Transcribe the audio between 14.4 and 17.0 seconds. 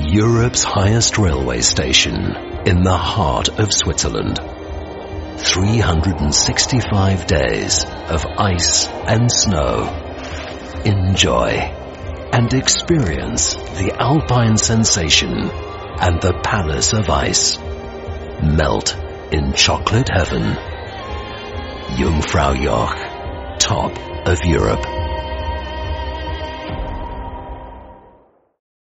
sensation and the palace